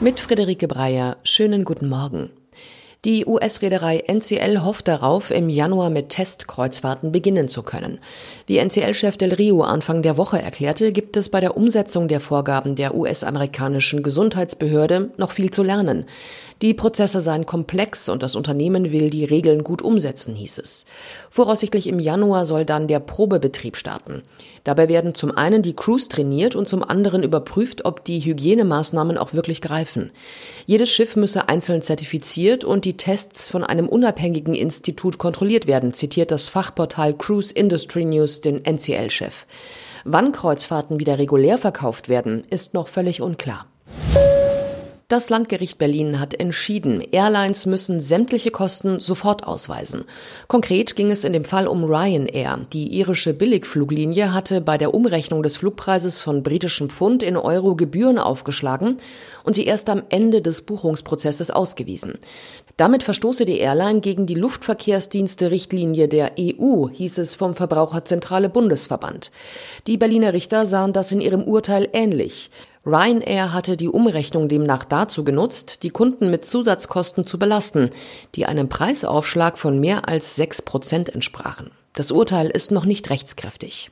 Mit 0.00 0.18
Friederike 0.18 0.66
Breyer, 0.66 1.16
schönen 1.22 1.64
guten 1.64 1.88
Morgen. 1.88 2.30
Die 3.04 3.26
US-Reederei 3.26 3.98
NCL 4.06 4.62
hofft 4.62 4.88
darauf, 4.88 5.30
im 5.30 5.50
Januar 5.50 5.90
mit 5.90 6.08
Testkreuzfahrten 6.08 7.12
beginnen 7.12 7.48
zu 7.48 7.62
können. 7.62 7.98
Wie 8.46 8.56
NCL-Chef 8.56 9.18
Del 9.18 9.34
Rio 9.34 9.60
Anfang 9.60 10.00
der 10.00 10.16
Woche 10.16 10.40
erklärte, 10.40 10.90
gibt 10.90 11.18
es 11.18 11.28
bei 11.28 11.40
der 11.40 11.54
Umsetzung 11.54 12.08
der 12.08 12.20
Vorgaben 12.20 12.76
der 12.76 12.94
US-amerikanischen 12.94 14.02
Gesundheitsbehörde 14.02 15.10
noch 15.18 15.32
viel 15.32 15.50
zu 15.50 15.62
lernen. 15.62 16.06
Die 16.62 16.72
Prozesse 16.72 17.20
seien 17.20 17.44
komplex 17.44 18.08
und 18.08 18.22
das 18.22 18.36
Unternehmen 18.36 18.90
will 18.90 19.10
die 19.10 19.24
Regeln 19.24 19.64
gut 19.64 19.82
umsetzen, 19.82 20.34
hieß 20.34 20.56
es. 20.56 20.86
Voraussichtlich 21.28 21.88
im 21.88 21.98
Januar 21.98 22.46
soll 22.46 22.64
dann 22.64 22.88
der 22.88 23.00
Probebetrieb 23.00 23.76
starten. 23.76 24.22
Dabei 24.62 24.88
werden 24.88 25.14
zum 25.14 25.36
einen 25.36 25.60
die 25.60 25.74
Crews 25.74 26.08
trainiert 26.08 26.56
und 26.56 26.70
zum 26.70 26.82
anderen 26.82 27.22
überprüft, 27.22 27.84
ob 27.84 28.02
die 28.04 28.20
Hygienemaßnahmen 28.20 29.18
auch 29.18 29.34
wirklich 29.34 29.60
greifen. 29.60 30.10
Jedes 30.64 30.90
Schiff 30.90 31.16
müsse 31.16 31.50
einzeln 31.50 31.82
zertifiziert 31.82 32.64
und 32.64 32.86
die 32.86 32.93
Tests 32.96 33.48
von 33.48 33.64
einem 33.64 33.88
unabhängigen 33.88 34.54
Institut 34.54 35.18
kontrolliert 35.18 35.66
werden, 35.66 35.92
zitiert 35.92 36.30
das 36.30 36.48
Fachportal 36.48 37.14
Cruise 37.14 37.52
Industry 37.54 38.04
News 38.04 38.40
den 38.40 38.64
NCL-Chef. 38.64 39.46
Wann 40.04 40.32
Kreuzfahrten 40.32 41.00
wieder 41.00 41.18
regulär 41.18 41.58
verkauft 41.58 42.08
werden, 42.08 42.44
ist 42.50 42.74
noch 42.74 42.88
völlig 42.88 43.22
unklar. 43.22 43.66
Das 45.08 45.28
Landgericht 45.28 45.76
Berlin 45.76 46.18
hat 46.18 46.40
entschieden, 46.40 47.02
Airlines 47.12 47.66
müssen 47.66 48.00
sämtliche 48.00 48.50
Kosten 48.50 49.00
sofort 49.00 49.46
ausweisen. 49.46 50.04
Konkret 50.48 50.96
ging 50.96 51.10
es 51.10 51.24
in 51.24 51.34
dem 51.34 51.44
Fall 51.44 51.66
um 51.66 51.84
Ryanair. 51.84 52.60
Die 52.72 52.88
irische 52.96 53.34
Billigfluglinie 53.34 54.32
hatte 54.32 54.62
bei 54.62 54.78
der 54.78 54.94
Umrechnung 54.94 55.42
des 55.42 55.58
Flugpreises 55.58 56.22
von 56.22 56.42
britischem 56.42 56.88
Pfund 56.88 57.22
in 57.22 57.36
Euro 57.36 57.76
Gebühren 57.76 58.18
aufgeschlagen 58.18 58.96
und 59.44 59.54
sie 59.54 59.66
erst 59.66 59.90
am 59.90 60.04
Ende 60.08 60.40
des 60.40 60.62
Buchungsprozesses 60.62 61.50
ausgewiesen. 61.50 62.14
Damit 62.78 63.02
verstoße 63.02 63.44
die 63.44 63.58
Airline 63.58 64.00
gegen 64.00 64.24
die 64.24 64.34
Luftverkehrsdienste-Richtlinie 64.34 66.08
der 66.08 66.32
EU, 66.40 66.88
hieß 66.88 67.18
es 67.18 67.34
vom 67.34 67.54
Verbraucherzentrale 67.54 68.48
Bundesverband. 68.48 69.30
Die 69.86 69.98
Berliner 69.98 70.32
Richter 70.32 70.64
sahen 70.64 70.94
das 70.94 71.12
in 71.12 71.20
ihrem 71.20 71.44
Urteil 71.44 71.88
ähnlich. 71.92 72.50
Ryanair 72.86 73.52
hatte 73.52 73.76
die 73.76 73.88
Umrechnung 73.88 74.48
demnach 74.48 74.84
dazu 74.84 75.24
genutzt, 75.24 75.82
die 75.82 75.90
Kunden 75.90 76.30
mit 76.30 76.44
Zusatzkosten 76.44 77.26
zu 77.26 77.38
belasten, 77.38 77.90
die 78.34 78.46
einem 78.46 78.68
Preisaufschlag 78.68 79.56
von 79.56 79.80
mehr 79.80 80.08
als 80.08 80.36
sechs 80.36 80.60
Prozent 80.60 81.14
entsprachen. 81.14 81.70
Das 81.94 82.10
Urteil 82.10 82.50
ist 82.50 82.72
noch 82.72 82.84
nicht 82.84 83.08
rechtskräftig. 83.08 83.90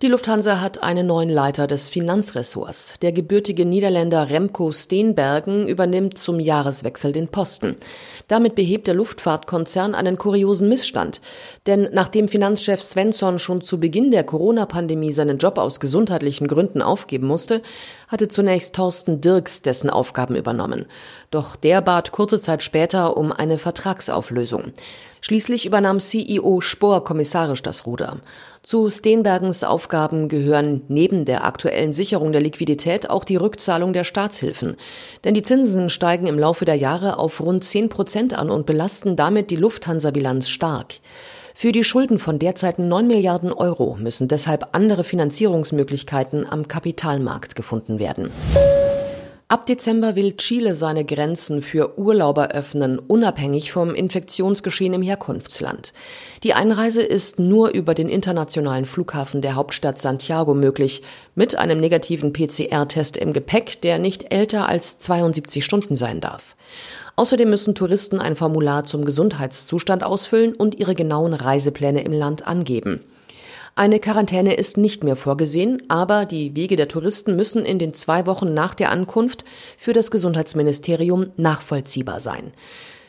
Die 0.00 0.06
Lufthansa 0.06 0.60
hat 0.60 0.80
einen 0.84 1.08
neuen 1.08 1.28
Leiter 1.28 1.66
des 1.66 1.88
Finanzressorts. 1.88 2.94
Der 3.02 3.10
gebürtige 3.10 3.64
Niederländer 3.64 4.30
Remco 4.30 4.70
Steenbergen 4.70 5.66
übernimmt 5.66 6.18
zum 6.18 6.38
Jahreswechsel 6.38 7.10
den 7.10 7.26
Posten. 7.26 7.74
Damit 8.28 8.54
behebt 8.54 8.86
der 8.86 8.94
Luftfahrtkonzern 8.94 9.96
einen 9.96 10.16
kuriosen 10.16 10.68
Missstand. 10.68 11.20
Denn 11.66 11.88
nachdem 11.92 12.28
Finanzchef 12.28 12.80
Svensson 12.80 13.40
schon 13.40 13.60
zu 13.60 13.80
Beginn 13.80 14.12
der 14.12 14.22
Corona-Pandemie 14.22 15.10
seinen 15.10 15.38
Job 15.38 15.58
aus 15.58 15.80
gesundheitlichen 15.80 16.46
Gründen 16.46 16.80
aufgeben 16.80 17.26
musste, 17.26 17.60
hatte 18.06 18.28
zunächst 18.28 18.76
Thorsten 18.76 19.20
Dirks 19.20 19.62
dessen 19.62 19.90
Aufgaben 19.90 20.36
übernommen. 20.36 20.86
Doch 21.32 21.56
der 21.56 21.82
bat 21.82 22.12
kurze 22.12 22.40
Zeit 22.40 22.62
später 22.62 23.16
um 23.16 23.32
eine 23.32 23.58
Vertragsauflösung. 23.58 24.72
Schließlich 25.20 25.66
übernahm 25.66 26.00
CEO 26.00 26.60
Spohr 26.60 27.04
kommissarisch 27.04 27.62
das 27.62 27.86
Ruder. 27.86 28.18
Zu 28.62 28.90
Steenbergens 28.90 29.64
Aufgaben 29.64 30.28
gehören 30.28 30.82
neben 30.88 31.24
der 31.24 31.44
aktuellen 31.44 31.92
Sicherung 31.92 32.32
der 32.32 32.40
Liquidität 32.40 33.08
auch 33.08 33.24
die 33.24 33.36
Rückzahlung 33.36 33.92
der 33.92 34.04
Staatshilfen. 34.04 34.76
Denn 35.24 35.34
die 35.34 35.42
Zinsen 35.42 35.90
steigen 35.90 36.26
im 36.26 36.38
Laufe 36.38 36.64
der 36.64 36.74
Jahre 36.74 37.18
auf 37.18 37.40
rund 37.40 37.64
10 37.64 37.88
Prozent 37.88 38.38
an 38.38 38.50
und 38.50 38.66
belasten 38.66 39.16
damit 39.16 39.50
die 39.50 39.56
Lufthansa-Bilanz 39.56 40.48
stark. 40.48 40.94
Für 41.54 41.72
die 41.72 41.82
Schulden 41.82 42.20
von 42.20 42.38
derzeit 42.38 42.78
9 42.78 43.08
Milliarden 43.08 43.52
Euro 43.52 43.96
müssen 43.98 44.28
deshalb 44.28 44.68
andere 44.72 45.02
Finanzierungsmöglichkeiten 45.02 46.48
am 46.48 46.68
Kapitalmarkt 46.68 47.56
gefunden 47.56 47.98
werden. 47.98 48.30
Ab 49.50 49.64
Dezember 49.64 50.14
will 50.14 50.36
Chile 50.36 50.74
seine 50.74 51.06
Grenzen 51.06 51.62
für 51.62 51.98
Urlauber 51.98 52.50
öffnen, 52.50 52.98
unabhängig 52.98 53.72
vom 53.72 53.94
Infektionsgeschehen 53.94 54.92
im 54.92 55.00
Herkunftsland. 55.00 55.94
Die 56.42 56.52
Einreise 56.52 57.00
ist 57.00 57.38
nur 57.38 57.70
über 57.70 57.94
den 57.94 58.10
internationalen 58.10 58.84
Flughafen 58.84 59.40
der 59.40 59.54
Hauptstadt 59.54 59.98
Santiago 59.98 60.52
möglich, 60.52 61.00
mit 61.34 61.56
einem 61.56 61.80
negativen 61.80 62.34
PCR-Test 62.34 63.16
im 63.16 63.32
Gepäck, 63.32 63.80
der 63.80 63.98
nicht 63.98 64.34
älter 64.34 64.68
als 64.68 64.98
72 64.98 65.64
Stunden 65.64 65.96
sein 65.96 66.20
darf. 66.20 66.54
Außerdem 67.16 67.48
müssen 67.48 67.74
Touristen 67.74 68.20
ein 68.20 68.36
Formular 68.36 68.84
zum 68.84 69.06
Gesundheitszustand 69.06 70.04
ausfüllen 70.04 70.54
und 70.56 70.78
ihre 70.78 70.94
genauen 70.94 71.32
Reisepläne 71.32 72.02
im 72.02 72.12
Land 72.12 72.46
angeben. 72.46 73.00
Eine 73.78 74.00
Quarantäne 74.00 74.54
ist 74.54 74.76
nicht 74.76 75.04
mehr 75.04 75.14
vorgesehen, 75.14 75.84
aber 75.86 76.24
die 76.24 76.56
Wege 76.56 76.74
der 76.74 76.88
Touristen 76.88 77.36
müssen 77.36 77.64
in 77.64 77.78
den 77.78 77.94
zwei 77.94 78.26
Wochen 78.26 78.52
nach 78.52 78.74
der 78.74 78.90
Ankunft 78.90 79.44
für 79.76 79.92
das 79.92 80.10
Gesundheitsministerium 80.10 81.30
nachvollziehbar 81.36 82.18
sein. 82.18 82.50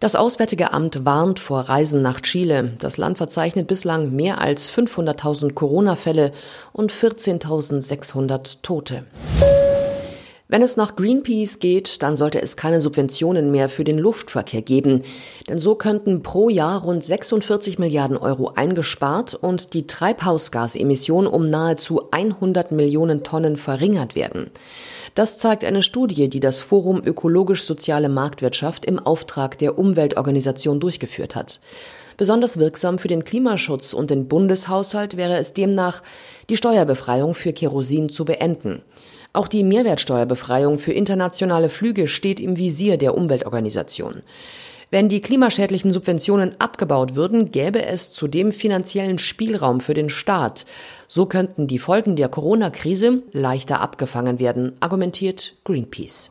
Das 0.00 0.16
Auswärtige 0.16 0.72
Amt 0.72 1.04
warnt 1.04 1.38
vor 1.38 1.60
Reisen 1.60 2.00
nach 2.00 2.22
Chile. 2.22 2.78
Das 2.78 2.96
Land 2.96 3.18
verzeichnet 3.18 3.66
bislang 3.66 4.16
mehr 4.16 4.40
als 4.40 4.72
500.000 4.72 5.52
Corona-Fälle 5.52 6.32
und 6.72 6.90
14.600 6.90 8.62
Tote. 8.62 9.04
Wenn 10.46 10.60
es 10.60 10.76
nach 10.76 10.94
Greenpeace 10.94 11.58
geht, 11.58 12.02
dann 12.02 12.18
sollte 12.18 12.42
es 12.42 12.58
keine 12.58 12.82
Subventionen 12.82 13.50
mehr 13.50 13.70
für 13.70 13.82
den 13.82 13.98
Luftverkehr 13.98 14.60
geben. 14.60 15.02
Denn 15.48 15.58
so 15.58 15.74
könnten 15.74 16.22
pro 16.22 16.50
Jahr 16.50 16.82
rund 16.82 17.02
46 17.02 17.78
Milliarden 17.78 18.18
Euro 18.18 18.52
eingespart 18.54 19.34
und 19.34 19.72
die 19.72 19.86
Treibhausgasemissionen 19.86 21.32
um 21.32 21.48
nahezu 21.48 22.10
100 22.10 22.72
Millionen 22.72 23.24
Tonnen 23.24 23.56
verringert 23.56 24.14
werden. 24.14 24.50
Das 25.14 25.38
zeigt 25.38 25.64
eine 25.64 25.82
Studie, 25.82 26.28
die 26.28 26.40
das 26.40 26.60
Forum 26.60 27.00
Ökologisch-Soziale 27.02 28.10
Marktwirtschaft 28.10 28.84
im 28.84 28.98
Auftrag 28.98 29.56
der 29.56 29.78
Umweltorganisation 29.78 30.78
durchgeführt 30.78 31.36
hat. 31.36 31.58
Besonders 32.16 32.58
wirksam 32.58 32.98
für 32.98 33.08
den 33.08 33.24
Klimaschutz 33.24 33.92
und 33.92 34.10
den 34.10 34.28
Bundeshaushalt 34.28 35.16
wäre 35.16 35.36
es 35.36 35.52
demnach, 35.52 36.02
die 36.48 36.56
Steuerbefreiung 36.56 37.34
für 37.34 37.52
Kerosin 37.52 38.08
zu 38.08 38.24
beenden. 38.24 38.82
Auch 39.32 39.48
die 39.48 39.64
Mehrwertsteuerbefreiung 39.64 40.78
für 40.78 40.92
internationale 40.92 41.68
Flüge 41.68 42.06
steht 42.06 42.38
im 42.38 42.56
Visier 42.56 42.96
der 42.96 43.16
Umweltorganisation. 43.16 44.22
Wenn 44.90 45.08
die 45.08 45.20
klimaschädlichen 45.20 45.92
Subventionen 45.92 46.54
abgebaut 46.60 47.16
würden, 47.16 47.50
gäbe 47.50 47.84
es 47.84 48.12
zudem 48.12 48.52
finanziellen 48.52 49.18
Spielraum 49.18 49.80
für 49.80 49.94
den 49.94 50.08
Staat. 50.08 50.66
So 51.08 51.26
könnten 51.26 51.66
die 51.66 51.80
Folgen 51.80 52.14
der 52.14 52.28
Corona-Krise 52.28 53.24
leichter 53.32 53.80
abgefangen 53.80 54.38
werden, 54.38 54.76
argumentiert 54.78 55.56
Greenpeace. 55.64 56.30